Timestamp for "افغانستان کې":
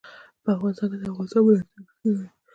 0.55-0.97